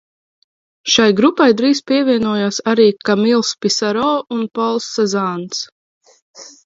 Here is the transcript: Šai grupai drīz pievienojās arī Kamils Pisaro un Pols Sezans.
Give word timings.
Šai 0.93 1.05
grupai 1.19 1.45
drīz 1.59 1.81
pievienojās 1.91 2.59
arī 2.73 2.87
Kamils 3.09 3.53
Pisaro 3.67 4.09
un 4.39 4.43
Pols 4.59 4.89
Sezans. 4.97 5.63